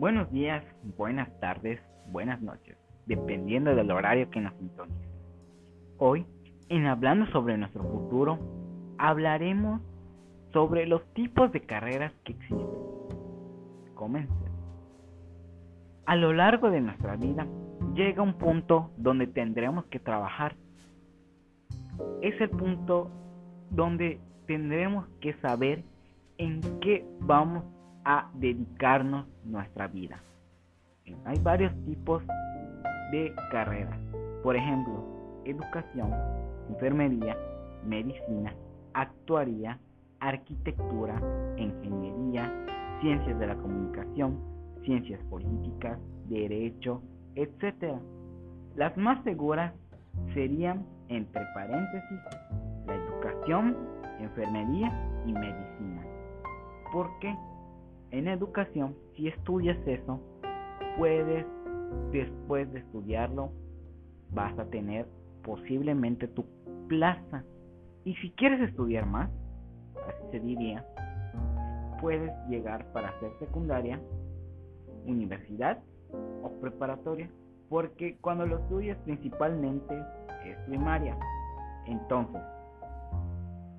Buenos 0.00 0.32
días, 0.32 0.64
buenas 0.96 1.28
tardes, 1.40 1.78
buenas 2.06 2.40
noches, 2.40 2.74
dependiendo 3.04 3.74
del 3.74 3.90
horario 3.90 4.30
que 4.30 4.40
nos 4.40 4.54
sintonice. 4.54 5.10
Hoy, 5.98 6.24
en 6.70 6.86
Hablando 6.86 7.30
sobre 7.32 7.58
nuestro 7.58 7.82
futuro, 7.82 8.38
hablaremos 8.96 9.82
sobre 10.54 10.86
los 10.86 11.04
tipos 11.12 11.52
de 11.52 11.60
carreras 11.60 12.14
que 12.24 12.32
existen. 12.32 12.66
Comencemos. 13.94 14.50
A 16.06 16.16
lo 16.16 16.32
largo 16.32 16.70
de 16.70 16.80
nuestra 16.80 17.16
vida 17.16 17.46
llega 17.92 18.22
un 18.22 18.38
punto 18.38 18.92
donde 18.96 19.26
tendremos 19.26 19.84
que 19.90 19.98
trabajar. 19.98 20.56
Es 22.22 22.40
el 22.40 22.48
punto 22.48 23.10
donde 23.68 24.18
tendremos 24.46 25.06
que 25.20 25.34
saber 25.42 25.84
en 26.38 26.62
qué 26.80 27.04
vamos 27.20 27.64
a 28.04 28.30
dedicarnos 28.34 29.26
nuestra 29.44 29.88
vida. 29.88 30.20
Hay 31.24 31.38
varios 31.40 31.72
tipos 31.84 32.22
de 33.10 33.34
carreras. 33.50 33.98
Por 34.42 34.56
ejemplo, 34.56 35.04
educación, 35.44 36.12
enfermería, 36.68 37.36
medicina, 37.84 38.54
actuaría, 38.94 39.78
arquitectura, 40.20 41.20
ingeniería, 41.56 42.52
ciencias 43.00 43.38
de 43.38 43.46
la 43.46 43.56
comunicación, 43.56 44.38
ciencias 44.84 45.20
políticas, 45.24 45.98
derecho, 46.28 47.02
etc. 47.34 47.98
Las 48.76 48.96
más 48.96 49.22
seguras 49.24 49.72
serían, 50.34 50.86
entre 51.08 51.42
paréntesis, 51.54 52.20
la 52.86 52.94
educación, 52.94 53.76
enfermería 54.20 54.92
y 55.26 55.32
medicina. 55.32 56.02
¿Por 56.92 57.08
qué? 57.20 57.34
En 58.10 58.26
educación, 58.26 58.96
si 59.14 59.28
estudias 59.28 59.78
eso, 59.86 60.20
puedes, 60.98 61.46
después 62.10 62.70
de 62.72 62.80
estudiarlo, 62.80 63.52
vas 64.32 64.58
a 64.58 64.64
tener 64.66 65.06
posiblemente 65.42 66.26
tu 66.28 66.44
plaza. 66.88 67.44
Y 68.04 68.14
si 68.16 68.30
quieres 68.32 68.60
estudiar 68.68 69.06
más, 69.06 69.30
así 70.08 70.30
se 70.32 70.40
diría, 70.40 70.84
puedes 72.00 72.32
llegar 72.48 72.84
para 72.92 73.10
hacer 73.10 73.30
secundaria, 73.38 74.00
universidad 75.06 75.78
o 76.42 76.50
preparatoria. 76.60 77.30
Porque 77.68 78.16
cuando 78.20 78.44
lo 78.46 78.58
estudias 78.58 78.98
principalmente 79.04 79.94
es 80.44 80.56
primaria. 80.66 81.16
Entonces, 81.86 82.42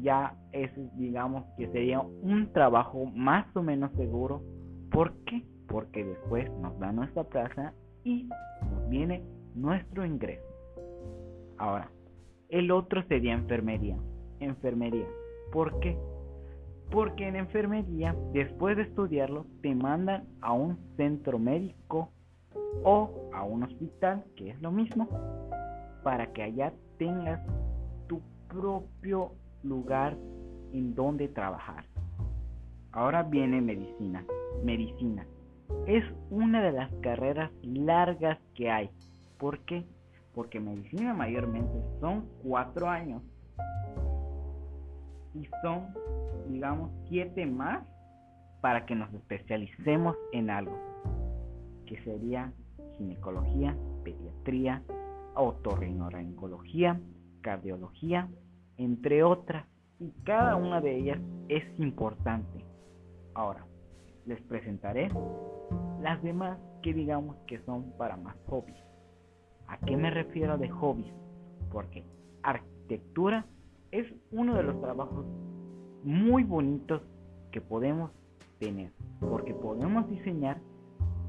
ya 0.00 0.34
es, 0.52 0.70
digamos, 0.96 1.44
que 1.56 1.68
sería 1.68 2.00
un 2.00 2.52
trabajo 2.52 3.06
más 3.06 3.46
o 3.56 3.62
menos 3.62 3.92
seguro. 3.92 4.42
¿Por 4.90 5.12
qué? 5.24 5.42
Porque 5.68 6.04
después 6.04 6.50
nos 6.60 6.78
da 6.78 6.92
nuestra 6.92 7.24
plaza 7.24 7.72
y 8.04 8.28
nos 8.70 8.88
viene 8.88 9.22
nuestro 9.54 10.04
ingreso. 10.04 10.44
Ahora, 11.58 11.90
el 12.48 12.70
otro 12.70 13.02
sería 13.04 13.34
enfermería. 13.34 13.96
Enfermería. 14.40 15.06
¿Por 15.52 15.78
qué? 15.80 15.96
Porque 16.90 17.26
en 17.26 17.36
enfermería, 17.36 18.14
después 18.32 18.76
de 18.76 18.82
estudiarlo, 18.82 19.46
te 19.62 19.74
mandan 19.74 20.24
a 20.40 20.52
un 20.52 20.78
centro 20.96 21.38
médico 21.38 22.10
o 22.84 23.30
a 23.32 23.44
un 23.44 23.62
hospital, 23.62 24.24
que 24.36 24.50
es 24.50 24.60
lo 24.60 24.70
mismo, 24.70 25.08
para 26.02 26.32
que 26.32 26.42
allá 26.42 26.72
tengas 26.98 27.40
tu 28.08 28.20
propio 28.48 29.32
lugar 29.62 30.16
en 30.72 30.94
donde 30.94 31.28
trabajar. 31.28 31.84
Ahora 32.92 33.22
viene 33.22 33.60
medicina. 33.60 34.24
Medicina 34.64 35.26
es 35.86 36.04
una 36.30 36.62
de 36.62 36.72
las 36.72 36.92
carreras 37.02 37.50
largas 37.62 38.38
que 38.54 38.70
hay. 38.70 38.90
¿Por 39.38 39.58
qué? 39.60 39.84
Porque 40.34 40.60
medicina 40.60 41.14
mayormente 41.14 41.82
son 42.00 42.26
cuatro 42.42 42.88
años. 42.88 43.22
Y 45.34 45.48
son, 45.62 45.88
digamos, 46.48 46.90
siete 47.08 47.46
más 47.46 47.82
para 48.60 48.86
que 48.86 48.94
nos 48.94 49.12
especialicemos 49.14 50.16
en 50.32 50.50
algo. 50.50 50.78
Que 51.86 52.00
sería 52.04 52.52
ginecología, 52.96 53.76
pediatría, 54.04 54.82
otorrinolaringología, 55.34 57.00
cardiología, 57.40 58.28
entre 58.84 59.22
otras, 59.22 59.66
y 59.98 60.10
cada 60.24 60.56
una 60.56 60.80
de 60.80 60.96
ellas 60.96 61.18
es 61.48 61.64
importante. 61.78 62.64
Ahora, 63.34 63.64
les 64.26 64.40
presentaré 64.42 65.08
las 66.00 66.22
demás 66.22 66.58
que 66.82 66.92
digamos 66.92 67.36
que 67.46 67.60
son 67.60 67.92
para 67.96 68.16
más 68.16 68.36
hobbies. 68.48 68.82
¿A 69.68 69.78
qué 69.78 69.96
me 69.96 70.10
refiero 70.10 70.58
de 70.58 70.68
hobbies? 70.68 71.12
Porque 71.70 72.04
arquitectura 72.42 73.46
es 73.90 74.06
uno 74.32 74.54
de 74.54 74.64
los 74.64 74.80
trabajos 74.80 75.24
muy 76.02 76.42
bonitos 76.42 77.02
que 77.52 77.60
podemos 77.60 78.10
tener, 78.58 78.90
porque 79.20 79.54
podemos 79.54 80.08
diseñar 80.08 80.58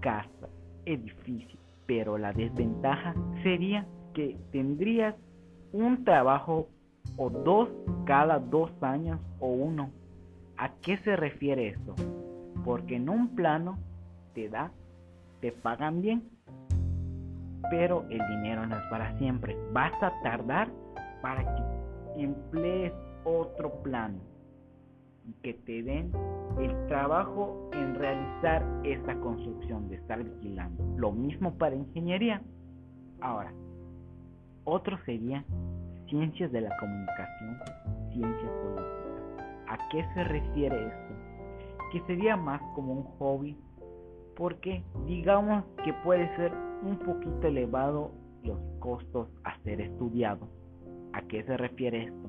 casas, 0.00 0.50
edificios, 0.84 1.58
pero 1.86 2.18
la 2.18 2.32
desventaja 2.32 3.14
sería 3.42 3.86
que 4.14 4.36
tendrías 4.50 5.14
un 5.72 6.04
trabajo 6.04 6.68
o 7.16 7.30
dos 7.30 7.68
cada 8.04 8.38
dos 8.38 8.70
años 8.82 9.20
o 9.40 9.48
uno. 9.48 9.90
¿A 10.56 10.70
qué 10.82 10.96
se 10.98 11.16
refiere 11.16 11.68
esto? 11.68 11.94
Porque 12.64 12.96
en 12.96 13.08
un 13.08 13.34
plano 13.34 13.78
te 14.34 14.48
da, 14.48 14.70
te 15.40 15.52
pagan 15.52 16.00
bien, 16.00 16.28
pero 17.70 18.04
el 18.10 18.20
dinero 18.28 18.66
no 18.66 18.76
es 18.76 18.84
para 18.90 19.16
siempre. 19.18 19.56
Vas 19.72 19.92
a 20.02 20.12
tardar 20.22 20.68
para 21.22 21.42
que 21.42 22.22
emplees 22.22 22.92
otro 23.24 23.82
plano 23.82 24.18
y 25.26 25.32
que 25.42 25.54
te 25.54 25.82
den 25.82 26.12
el 26.60 26.86
trabajo 26.86 27.70
en 27.72 27.94
realizar 27.96 28.64
esta 28.84 29.18
construcción 29.20 29.88
de 29.88 29.96
estar 29.96 30.22
vigilando. 30.22 30.84
Lo 30.96 31.12
mismo 31.12 31.54
para 31.54 31.74
ingeniería. 31.74 32.40
Ahora, 33.20 33.52
otro 34.64 34.98
sería 35.04 35.44
ciencias 36.08 36.52
de 36.52 36.60
la 36.62 36.76
comunicación, 36.78 37.58
ciencias 38.12 38.52
políticas. 38.62 39.46
¿A 39.68 39.88
qué 39.90 40.04
se 40.14 40.24
refiere 40.24 40.86
esto? 40.86 41.14
Que 41.92 42.00
sería 42.06 42.36
más 42.36 42.60
como 42.74 42.92
un 42.92 43.04
hobby 43.18 43.56
porque 44.36 44.84
digamos 45.06 45.64
que 45.84 45.92
puede 46.04 46.34
ser 46.36 46.52
un 46.82 46.98
poquito 46.98 47.48
elevado 47.48 48.12
los 48.44 48.58
costos 48.78 49.28
a 49.44 49.58
ser 49.62 49.80
estudiado. 49.80 50.46
¿A 51.12 51.22
qué 51.22 51.42
se 51.44 51.56
refiere 51.56 52.04
esto? 52.04 52.28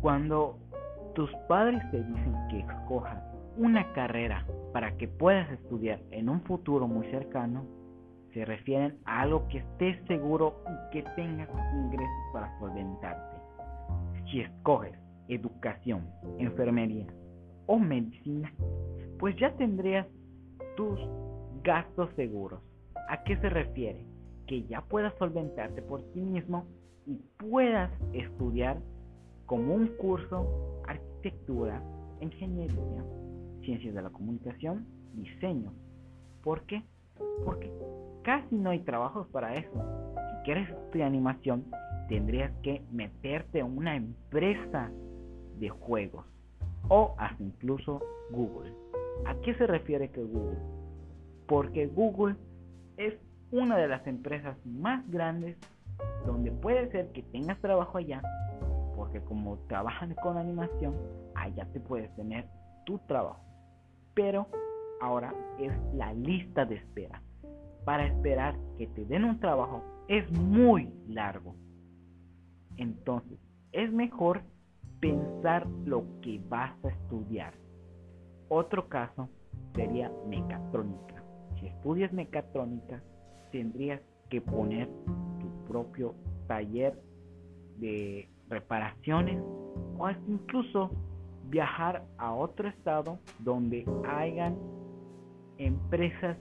Cuando 0.00 0.58
tus 1.14 1.30
padres 1.48 1.80
te 1.90 2.02
dicen 2.02 2.34
que 2.50 2.58
escojas 2.60 3.22
una 3.56 3.92
carrera 3.92 4.44
para 4.72 4.96
que 4.96 5.08
puedas 5.08 5.50
estudiar 5.50 6.00
en 6.10 6.28
un 6.28 6.40
futuro 6.42 6.86
muy 6.86 7.06
cercano, 7.10 7.64
se 8.32 8.44
refieren 8.44 8.98
a 9.04 9.22
algo 9.22 9.46
que 9.48 9.58
estés 9.58 9.96
seguro 10.06 10.62
y 10.66 10.92
que 10.92 11.02
tengas 11.16 11.48
ingresos 11.74 12.32
para 12.32 12.58
solventarte. 12.58 13.36
Si 14.30 14.40
escoges 14.40 14.94
educación, 15.28 16.08
enfermería 16.38 17.06
o 17.66 17.78
medicina, 17.78 18.52
pues 19.18 19.36
ya 19.36 19.54
tendrías 19.56 20.06
tus 20.76 20.98
gastos 21.62 22.10
seguros. 22.16 22.60
¿A 23.08 23.22
qué 23.24 23.36
se 23.38 23.48
refiere? 23.48 24.04
Que 24.46 24.64
ya 24.64 24.82
puedas 24.82 25.14
solventarte 25.18 25.82
por 25.82 26.02
ti 26.12 26.20
mismo 26.20 26.66
y 27.06 27.16
puedas 27.38 27.90
estudiar 28.12 28.78
como 29.46 29.74
un 29.74 29.88
curso 29.96 30.82
arquitectura, 30.86 31.82
ingeniería, 32.20 33.04
ciencias 33.62 33.94
de 33.94 34.02
la 34.02 34.10
comunicación, 34.10 34.86
diseño. 35.14 35.72
¿Por 36.42 36.62
qué? 36.64 36.82
Porque 37.44 37.72
casi 38.28 38.56
no 38.56 38.68
hay 38.68 38.80
trabajos 38.80 39.26
para 39.28 39.54
eso. 39.54 39.72
Si 39.72 40.44
quieres 40.44 40.68
estudiar 40.68 41.08
animación, 41.08 41.64
tendrías 42.10 42.52
que 42.62 42.82
meterte 42.92 43.60
en 43.60 43.74
una 43.74 43.96
empresa 43.96 44.90
de 45.58 45.70
juegos 45.70 46.26
o 46.90 47.14
hasta 47.16 47.42
incluso 47.42 48.02
Google. 48.30 48.70
¿A 49.24 49.34
qué 49.36 49.54
se 49.54 49.66
refiere 49.66 50.10
que 50.10 50.22
Google? 50.22 50.58
Porque 51.46 51.86
Google 51.86 52.36
es 52.98 53.14
una 53.50 53.78
de 53.78 53.88
las 53.88 54.06
empresas 54.06 54.58
más 54.66 55.10
grandes 55.10 55.56
donde 56.26 56.50
puede 56.50 56.90
ser 56.90 57.10
que 57.12 57.22
tengas 57.22 57.58
trabajo 57.62 57.96
allá, 57.96 58.20
porque 58.94 59.22
como 59.22 59.56
trabajan 59.68 60.14
con 60.16 60.36
animación, 60.36 60.94
allá 61.34 61.66
te 61.72 61.80
puedes 61.80 62.14
tener 62.14 62.44
tu 62.84 62.98
trabajo. 63.06 63.40
Pero 64.12 64.48
ahora 65.00 65.32
es 65.58 65.72
la 65.94 66.12
lista 66.12 66.66
de 66.66 66.74
espera. 66.74 67.22
Para 67.88 68.04
esperar 68.04 68.54
que 68.76 68.86
te 68.86 69.06
den 69.06 69.24
un 69.24 69.40
trabajo 69.40 69.82
es 70.08 70.30
muy 70.30 70.92
largo. 71.08 71.54
Entonces, 72.76 73.38
es 73.72 73.90
mejor 73.90 74.42
pensar 75.00 75.66
lo 75.86 76.04
que 76.20 76.38
vas 76.50 76.70
a 76.84 76.88
estudiar. 76.88 77.54
Otro 78.50 78.90
caso 78.90 79.30
sería 79.74 80.12
mecatrónica. 80.26 81.24
Si 81.58 81.68
estudias 81.68 82.12
mecatrónica, 82.12 83.02
tendrías 83.52 84.02
que 84.28 84.42
poner 84.42 84.86
tu 85.40 85.64
propio 85.66 86.14
taller 86.46 87.00
de 87.78 88.28
reparaciones 88.50 89.42
o 89.96 90.10
incluso 90.26 90.90
viajar 91.48 92.04
a 92.18 92.34
otro 92.34 92.68
estado 92.68 93.18
donde 93.38 93.86
hayan 94.06 94.58
empresas 95.56 96.36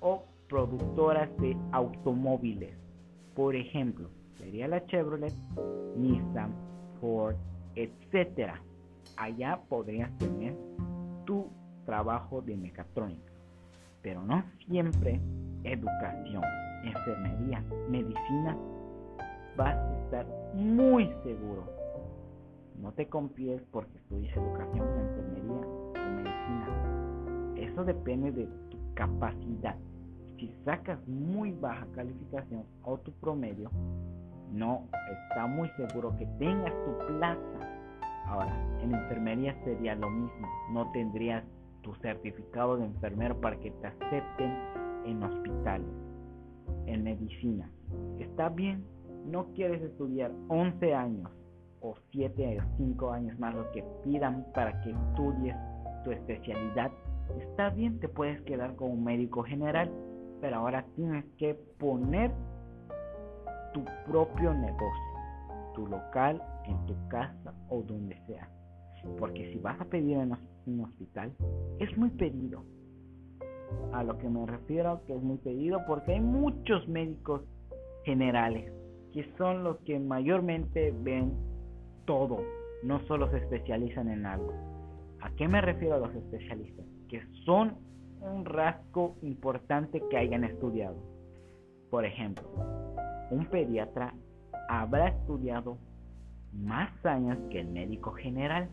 o 0.00 0.24
productoras 0.48 1.30
de 1.38 1.56
automóviles. 1.72 2.76
Por 3.34 3.54
ejemplo, 3.54 4.08
sería 4.36 4.68
la 4.68 4.84
Chevrolet, 4.86 5.32
Nissan, 5.96 6.52
Ford, 7.00 7.36
etcétera. 7.74 8.60
Allá 9.16 9.60
podrías 9.68 10.10
tener 10.18 10.56
tu 11.24 11.46
trabajo 11.86 12.42
de 12.42 12.56
mecatrónica, 12.56 13.32
pero 14.02 14.22
no 14.22 14.42
siempre 14.66 15.20
educación, 15.64 16.42
enfermería, 16.84 17.62
medicina 17.88 18.56
vas 19.56 19.76
a 19.76 19.98
estar 20.04 20.26
muy 20.54 21.06
seguro. 21.22 21.64
No 22.80 22.92
te 22.92 23.06
confíes 23.08 23.60
porque 23.70 23.98
estudias 23.98 24.36
educación, 24.36 24.88
enfermería 25.00 25.60
o 25.66 26.10
medicina. 26.16 27.56
Eso 27.56 27.84
depende 27.84 28.32
de 28.32 28.48
capacidad. 29.00 29.76
Si 30.36 30.52
sacas 30.64 30.98
muy 31.08 31.52
baja 31.52 31.86
calificación 31.94 32.64
o 32.84 32.98
tu 32.98 33.12
promedio, 33.12 33.70
no 34.52 34.88
está 35.10 35.46
muy 35.46 35.70
seguro 35.70 36.14
que 36.18 36.26
tengas 36.38 36.74
tu 36.84 37.06
plaza. 37.06 37.40
Ahora, 38.26 38.54
en 38.82 38.94
enfermería 38.94 39.56
sería 39.64 39.94
lo 39.94 40.10
mismo. 40.10 40.46
No 40.72 40.90
tendrías 40.92 41.42
tu 41.80 41.94
certificado 41.96 42.76
de 42.76 42.84
enfermero 42.84 43.40
para 43.40 43.58
que 43.58 43.70
te 43.70 43.86
acepten 43.86 44.52
en 45.06 45.22
hospitales. 45.22 45.88
En 46.86 47.04
medicina, 47.04 47.70
está 48.18 48.50
bien 48.50 48.84
no 49.26 49.46
quieres 49.54 49.82
estudiar 49.82 50.32
11 50.48 50.94
años 50.94 51.30
o 51.80 51.94
7 52.10 52.58
o 52.58 52.76
5 52.76 53.10
años 53.12 53.38
más 53.38 53.54
lo 53.54 53.70
que 53.72 53.84
pidan 54.04 54.46
para 54.54 54.80
que 54.82 54.90
estudies 54.90 55.56
tu 56.04 56.10
especialidad, 56.10 56.90
está 57.38 57.70
bien, 57.70 57.98
te 58.00 58.08
puedes 58.08 58.40
quedar 58.42 58.76
como 58.76 58.96
médico 58.96 59.42
general, 59.42 59.90
pero 60.40 60.56
ahora 60.56 60.84
tienes 60.96 61.24
que 61.38 61.54
poner 61.78 62.30
tu 63.72 63.84
propio 64.06 64.52
negocio, 64.54 65.04
tu 65.74 65.86
local, 65.86 66.42
en 66.66 66.86
tu 66.86 66.94
casa 67.08 67.54
o 67.68 67.82
donde 67.82 68.16
sea. 68.26 68.48
Porque 69.18 69.52
si 69.52 69.58
vas 69.58 69.80
a 69.80 69.84
pedir 69.84 70.18
en 70.18 70.36
un 70.66 70.84
hospital, 70.84 71.32
es 71.78 71.96
muy 71.96 72.10
pedido. 72.10 72.64
A 73.92 74.02
lo 74.02 74.18
que 74.18 74.28
me 74.28 74.44
refiero 74.46 75.02
que 75.06 75.14
es 75.14 75.22
muy 75.22 75.38
pedido 75.38 75.80
porque 75.86 76.12
hay 76.12 76.20
muchos 76.20 76.86
médicos 76.88 77.42
generales 78.04 78.72
que 79.12 79.30
son 79.36 79.64
los 79.64 79.78
que 79.80 79.98
mayormente 79.98 80.94
ven 81.02 81.32
todo, 82.04 82.38
no 82.82 83.00
solo 83.06 83.30
se 83.30 83.38
especializan 83.38 84.08
en 84.08 84.26
algo. 84.26 84.69
¿A 85.22 85.30
qué 85.36 85.48
me 85.48 85.60
refiero 85.60 85.96
a 85.96 85.98
los 85.98 86.14
especialistas? 86.14 86.86
Que 87.08 87.22
son 87.44 87.76
un 88.20 88.44
rasgo 88.44 89.16
importante 89.22 90.02
que 90.10 90.16
hayan 90.16 90.44
estudiado. 90.44 90.96
Por 91.90 92.04
ejemplo, 92.04 92.44
un 93.30 93.46
pediatra 93.46 94.14
habrá 94.68 95.08
estudiado 95.08 95.78
más 96.52 96.90
años 97.04 97.38
que 97.50 97.60
el 97.60 97.68
médico 97.68 98.12
general 98.12 98.68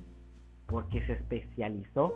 porque 0.68 1.06
se 1.06 1.14
especializó 1.14 2.14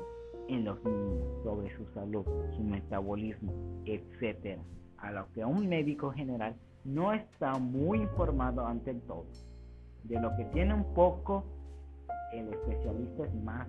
en 0.48 0.66
los 0.66 0.83
niños, 0.83 1.44
sobre 1.44 1.75
su 1.78 1.86
salud, 1.94 2.25
su 2.56 2.63
metabolismo, 2.63 3.54
etc. 3.86 4.60
A 4.98 5.12
lo 5.12 5.31
que 5.33 5.45
un 5.45 5.68
médico 5.68 6.12
general 6.12 6.56
no 6.83 7.13
está 7.13 7.57
muy 7.57 8.01
informado 8.01 8.66
ante 8.66 8.94
todo. 8.94 9.25
De 10.04 10.19
lo 10.19 10.36
que 10.36 10.45
tiene 10.45 10.74
un 10.74 10.94
poco, 10.94 11.45
el 12.33 12.50
especialista 12.54 13.25
es 13.25 13.36
más. 13.44 13.68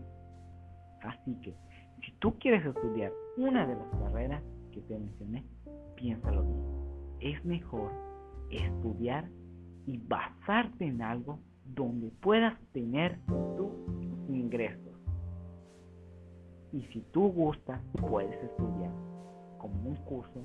Así 1.02 1.34
que, 1.42 1.54
si 2.04 2.12
tú 2.18 2.38
quieres 2.38 2.64
estudiar 2.64 3.12
una 3.36 3.66
de 3.66 3.74
las 3.74 3.88
carreras 3.98 4.42
que 4.72 4.80
te 4.82 4.98
mencioné, 4.98 5.44
piénsalo 5.96 6.42
bien. 6.42 6.62
Es 7.20 7.44
mejor 7.44 7.90
estudiar 8.50 9.28
y 9.86 9.98
basarte 9.98 10.86
en 10.86 11.02
algo 11.02 11.38
donde 11.64 12.10
puedas 12.20 12.58
tener 12.72 13.18
tus 13.56 13.70
ingresos. 14.28 14.92
Y 16.72 16.82
si 16.92 17.00
tú 17.12 17.28
gustas, 17.32 17.80
puedes 18.00 18.42
estudiar 18.42 18.92
como 19.58 19.90
un 19.90 19.96
curso 20.04 20.40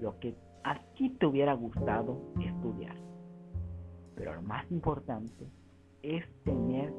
lo 0.00 0.18
que 0.18 0.34
aquí 0.64 1.10
te 1.10 1.26
hubiera 1.26 1.54
gustado 1.54 2.20
estudiar. 2.40 2.96
Pero 4.14 4.34
lo 4.34 4.42
más 4.42 4.70
importante 4.70 5.46
es 6.02 6.24
tener 6.44 6.92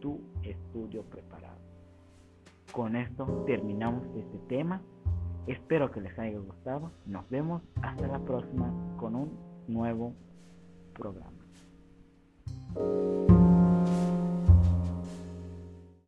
tu 0.00 0.20
estudio 0.42 1.02
preparado 1.04 1.59
con 2.80 2.96
esto 2.96 3.26
terminamos 3.46 4.02
este 4.16 4.38
tema. 4.48 4.80
Espero 5.46 5.90
que 5.90 6.00
les 6.00 6.18
haya 6.18 6.38
gustado. 6.38 6.90
Nos 7.04 7.28
vemos 7.28 7.60
hasta 7.82 8.06
la 8.06 8.18
próxima 8.20 8.72
con 8.96 9.16
un 9.16 9.38
nuevo 9.68 10.14
programa. 10.94 11.36